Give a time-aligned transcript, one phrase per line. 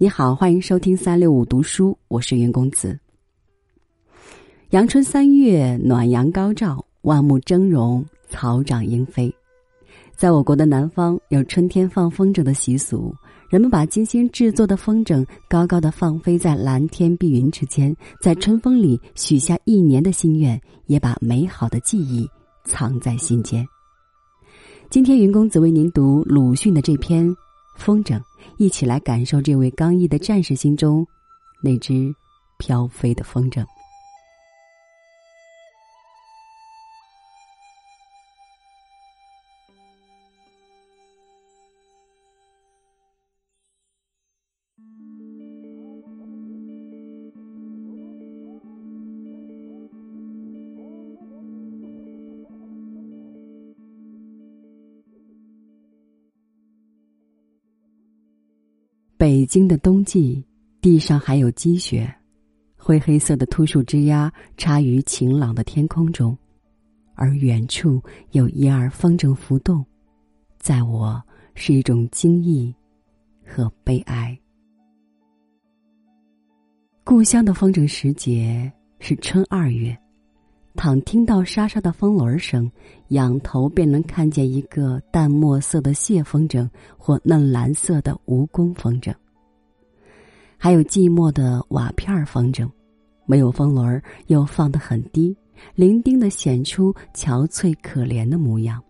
[0.00, 2.96] 你好，欢迎收听三六五读书，我是云公子。
[4.70, 9.34] 阳春三月，暖阳高照，万木峥嵘，草长莺飞。
[10.14, 13.12] 在我国的南方，有春天放风筝的习俗，
[13.50, 22.24] 人们把精心制作的风筝高高的放飞在蓝天碧云之间，在春风里许下一年的心愿，也把美好的记忆
[22.62, 23.66] 藏在心间。
[24.90, 27.34] 今天，云公子为您读鲁迅的这篇。
[27.78, 28.20] 风筝，
[28.58, 31.06] 一起来感受这位刚毅的战士心中
[31.62, 32.12] 那只
[32.58, 33.64] 飘飞的风筝。
[59.18, 60.44] 北京的冬季，
[60.80, 62.08] 地上还有积雪，
[62.76, 66.38] 灰黑色的秃树枝桠插于晴朗的天空中，
[67.16, 69.84] 而远处有一二风筝浮动，
[70.60, 71.20] 在我
[71.56, 72.72] 是一种惊异
[73.44, 74.38] 和悲哀。
[77.02, 79.98] 故乡的风筝时节是春二月。
[80.78, 82.70] 倘听到沙沙的风轮声，
[83.08, 89.12] 仰头便能看见一个淡墨色的蟹风筝或嫩蓝色的蜈蚣风筝。
[90.56, 92.70] 还有寂寞的瓦片风筝，
[93.26, 95.36] 没有风轮又放得很低，
[95.74, 98.80] 伶仃的显出憔悴可怜的模样。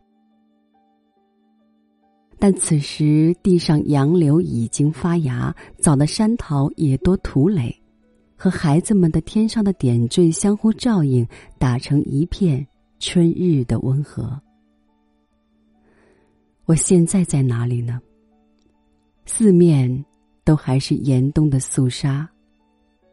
[2.39, 7.75] 但此时地上杨柳已经发芽，早的山桃也多吐蕾。
[8.41, 11.27] 和孩子们的天上的点缀相互照应，
[11.59, 12.65] 打成一片
[13.01, 14.41] 春日的温和。
[16.65, 18.01] 我现在在哪里呢？
[19.27, 20.05] 四面
[20.45, 22.29] 都还是严冬的肃杀，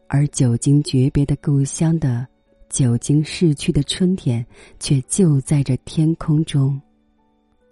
[0.08, 2.28] 而久经诀别的故乡的、
[2.70, 4.46] 久经逝去的春天，
[4.80, 6.80] 却就在这天空中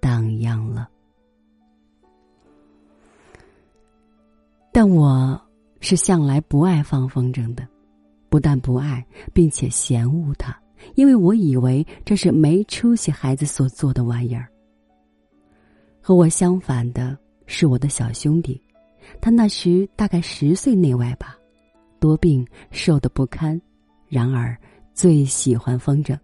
[0.02, 0.90] 荡漾了。
[4.72, 5.40] 但我。
[5.84, 7.68] 是向来不爱放风筝的，
[8.30, 10.58] 不但不爱，并且嫌恶它，
[10.96, 14.48] 因为我以为这是没出息孩子所做的玩意儿。
[16.00, 17.18] 和我相反的
[17.48, 18.60] 是我的小兄弟，
[19.20, 21.38] 他那时大概十岁内外吧，
[22.00, 23.62] 多病，瘦得不堪，
[24.08, 24.58] 然而
[24.94, 26.18] 最喜欢风筝，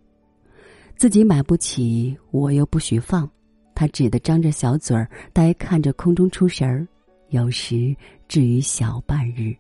[0.96, 3.30] 自己买不起，我又不许放，
[3.76, 6.88] 他只得张着小嘴儿，呆看着空中出神儿。
[7.30, 7.96] 有时
[8.28, 9.56] 至于小半日，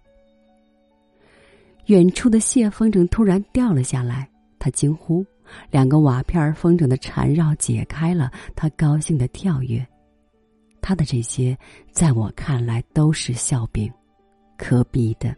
[1.85, 5.23] 远处的蟹风筝突然掉了下来，他惊呼；
[5.69, 9.85] 两个瓦片风筝的缠绕解开了，他高兴的跳跃。
[10.81, 11.57] 他的这些，
[11.91, 13.91] 在我看来都是笑柄，
[14.57, 15.35] 可比的。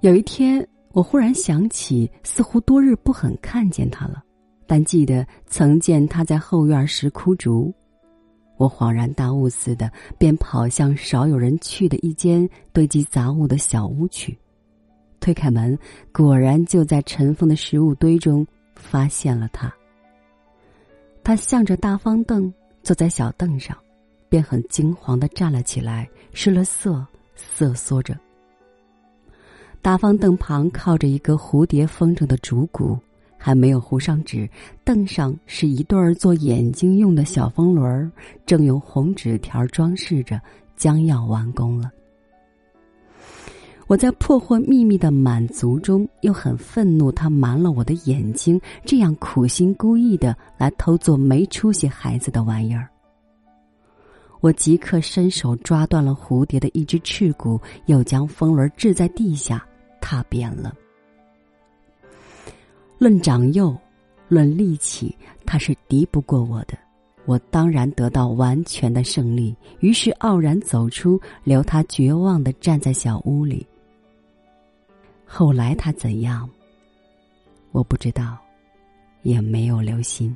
[0.00, 4.22] 有一天，我忽然想起，似乎多日不很看见他了，
[4.66, 7.72] 但记得曾见他在后院拾枯竹。
[8.56, 14.36] 我恍然大悟似的，便跑向少有人去的一间堆积杂物的小屋去，
[15.20, 15.78] 推开门，
[16.12, 19.72] 果然就在尘封的食物堆中发现了他。
[21.22, 22.52] 他向着大方凳
[22.82, 23.76] 坐在小凳上，
[24.28, 28.18] 便很惊慌的站了起来，失了色，瑟缩着。
[29.82, 32.98] 大方凳旁靠着一个蝴蝶风筝的竹骨。
[33.46, 34.50] 还没有糊上纸，
[34.82, 38.10] 凳上是一对儿做眼睛用的小风轮儿，
[38.44, 40.40] 正用红纸条装饰着，
[40.74, 41.88] 将要完工了。
[43.86, 52.88] 我在破获秘密的满足中，又很愤怒，他瞒了我的眼睛，这样苦心孤诣的来偷做没出息孩子的玩意儿。
[54.40, 59.64] 我即刻伸手抓断了蝴蝶的一只翅骨，又将风轮掷在地下，
[60.00, 60.74] 踏扁了。
[62.98, 63.76] 论长幼，
[64.28, 65.14] 论力气，
[65.44, 66.76] 他是敌不过我的。
[67.26, 73.66] 我当然得到完全的胜利，于是傲然走出，留他绝望的站在小屋里。
[75.24, 76.48] 后来他怎样，
[77.72, 78.38] 我不知道，
[79.22, 80.34] 也没有留心。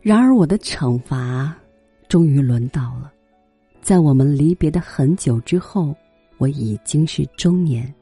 [0.00, 1.52] 然而我的惩罚
[2.08, 3.12] 终于轮到了，
[3.80, 5.92] 在我们离别的很久之后，
[6.38, 7.92] 我已经是中年。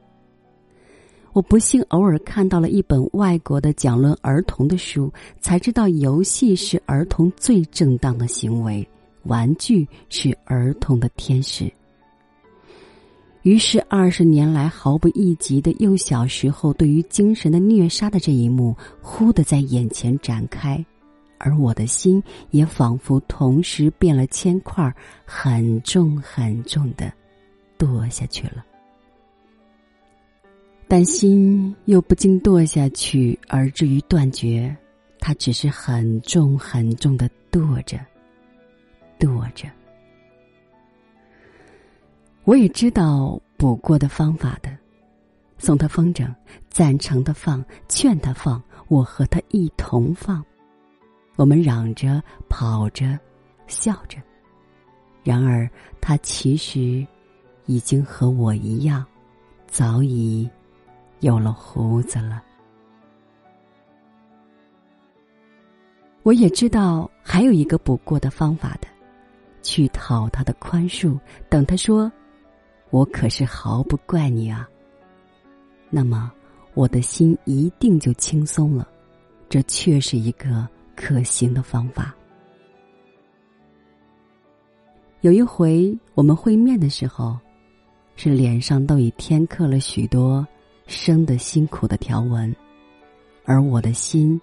[1.34, 8.88] 我不幸偶尔看到了一本外国的讲论儿童的书，才知道游戏是儿童最正当的行为，
[9.24, 11.70] 玩具是儿童的天使。
[13.42, 20.82] 于是二十年来毫不易及的幼小时候对于精神的虐杀的这一幕，忽的在眼前展开，
[21.38, 22.22] 而我的心
[22.52, 24.94] 也仿佛同时变了千块，
[25.24, 27.12] 很重很重的
[27.76, 28.64] 堕下去了。
[30.86, 34.74] 但心又不禁堕下去，而至于断绝，
[35.18, 37.98] 它只是很重很重的堕着，
[39.18, 39.68] 堕着。
[42.44, 44.70] 我也知道补过的方法的，
[45.56, 46.32] 送他风筝，
[46.68, 50.44] 赞成的放，劝他放，我和他一同放。
[51.36, 53.18] 我们嚷着，跑着，
[53.66, 54.18] 笑着。
[55.22, 55.68] 然而，
[56.02, 57.04] 他其实
[57.64, 59.02] 已经和我一样，
[59.66, 60.48] 早已
[61.20, 62.42] 有了胡子了。
[66.22, 68.88] 我也知道还有一个补过的方法的，
[69.62, 71.18] 去讨他的宽恕，
[71.48, 72.10] 等他说。
[72.90, 74.68] 我可是毫不怪你啊。
[75.90, 76.30] 那么，
[76.74, 78.88] 我的心一定就轻松了。
[79.48, 82.14] 这却是一个可行的方法。
[85.22, 87.36] 有一回我们会面的时候，
[88.14, 90.46] 是脸上都已添刻了许多
[90.86, 92.54] 生的辛苦的条纹，
[93.44, 94.40] 而我的心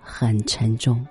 [0.00, 1.04] 很沉重。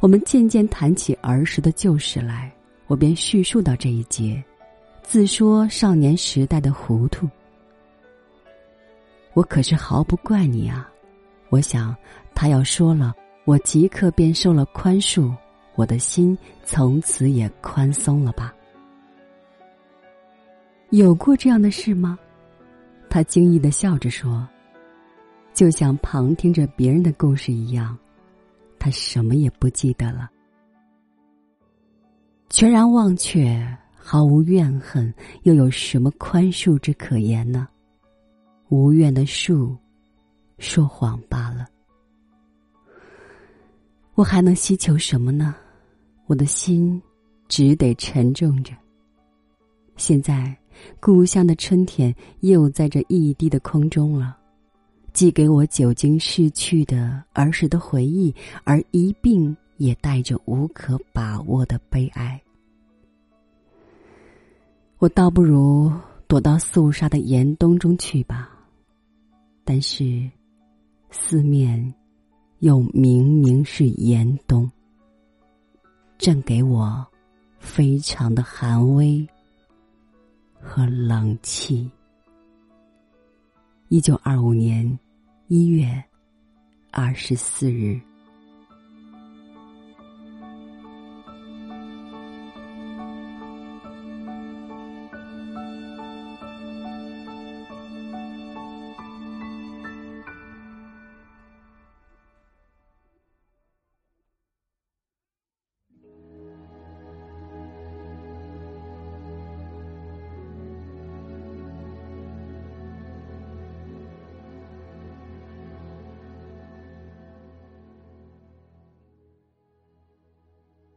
[0.00, 2.50] 我们渐渐谈起儿时的旧事来，
[2.86, 4.42] 我便叙述到这一节。
[5.02, 7.28] 自说少年时代的糊涂，
[9.34, 10.88] 我可是毫不怪你啊！
[11.48, 11.96] 我想
[12.34, 13.14] 他要说了，
[13.44, 15.34] 我即刻便受了宽恕，
[15.74, 18.54] 我的心从此也宽松了吧？
[20.90, 22.18] 有过这样的事吗？
[23.10, 24.48] 他惊异的笑着说
[25.52, 27.98] ：“就像旁听着别人的故事一样，
[28.78, 30.30] 他什么也不记得了，
[32.48, 33.60] 全然忘却。”
[34.02, 35.12] 毫无怨恨，
[35.42, 37.68] 又有什么宽恕之可言呢？
[38.70, 39.76] 无怨的树，
[40.58, 41.68] 说谎罢了。
[44.14, 45.54] 我还能希求什么呢？
[46.26, 47.00] 我的心
[47.46, 48.72] 只得沉重着。
[49.96, 50.56] 现在，
[51.00, 54.36] 故乡的春天又在这异地的空中了，
[55.12, 58.34] 寄给我久经逝去的儿时的回忆，
[58.64, 62.40] 而一并也带着无可把握的悲哀。
[64.98, 65.90] 我倒不如
[66.28, 68.50] 躲到肃杀的严冬中去吧，
[69.64, 70.30] 但是，
[71.10, 71.92] 四面
[72.58, 74.70] 又明明是严冬，
[76.18, 77.06] 正给我
[77.58, 79.26] 非常的寒威
[80.60, 81.90] 和冷气。
[83.88, 84.98] 一九二五年
[85.48, 86.02] 一月
[86.90, 88.09] 二十四日。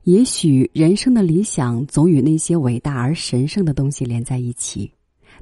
[0.03, 4.91] 也许人生的理想总与那些伟大而神圣的东西连在一起，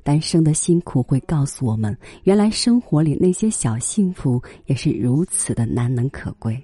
[0.04, 6.64] 但生的辛苦会告诉我们，原来生活里那些小幸福也是如此的难能可贵。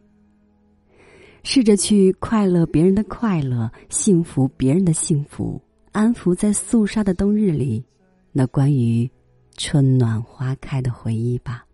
[1.41, 5.59] 试着去快乐别人的快乐，幸福别人的幸福，
[5.91, 7.83] 安抚在肃杀的冬日里
[8.31, 9.09] 那关于
[9.55, 11.65] 春暖花开的回忆吧。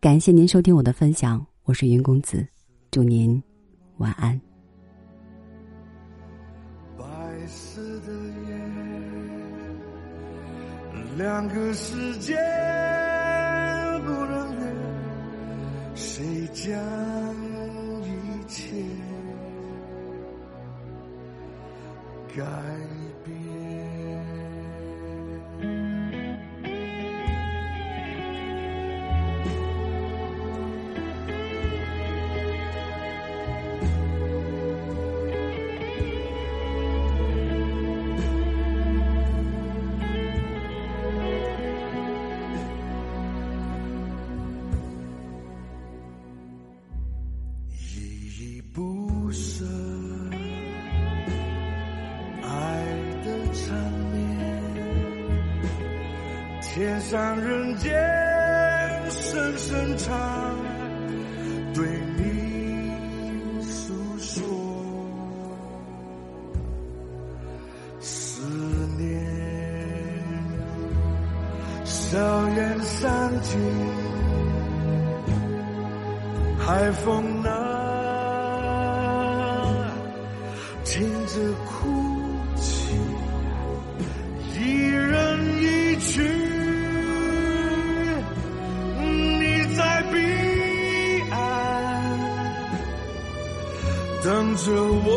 [0.00, 2.46] 感谢您收听我的分享，我是云公子，
[2.90, 3.42] 祝您
[3.96, 4.40] 晚安。
[11.22, 12.34] 两个世界
[14.06, 14.74] 不能圆，
[15.94, 16.24] 谁
[16.54, 16.72] 将
[18.02, 18.08] 一
[18.48, 18.74] 切
[22.34, 22.42] 改
[56.80, 57.92] 天上人间，
[59.10, 60.56] 声声唱，
[61.74, 64.42] 对你诉说
[68.00, 68.40] 思
[68.96, 69.20] 念。
[71.84, 73.60] 硝烟散尽，
[76.58, 77.52] 海风啊，
[80.82, 81.34] 听着
[81.66, 81.99] 哭
[94.50, 95.08] 等着我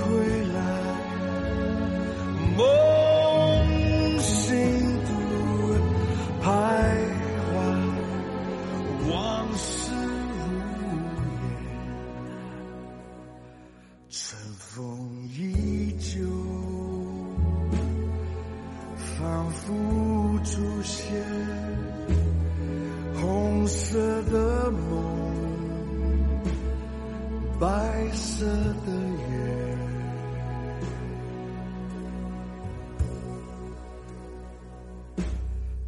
[0.00, 0.08] 归
[0.54, 0.58] 来
[2.56, 4.56] 梦醒
[5.04, 5.08] 不
[6.42, 6.46] 徘
[7.44, 7.52] 徊
[9.10, 9.14] 往
[9.54, 9.92] 事
[10.34, 10.48] 如
[11.42, 11.52] 烟
[14.08, 14.16] 尘
[14.56, 16.08] 封依旧
[18.96, 19.60] 仿佛
[20.42, 21.04] 出现
[23.20, 25.07] 红色的梦。
[27.60, 27.66] 白
[28.12, 29.28] 色的夜，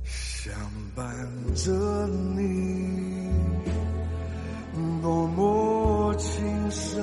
[0.02, 0.52] 相
[0.96, 1.06] 伴
[1.54, 1.70] 着
[2.34, 3.30] 你，
[5.00, 7.00] 默默轻声，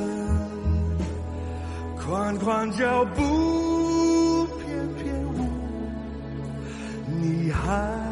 [1.96, 5.48] 款款脚步，翩翩舞，
[7.22, 8.07] 你还。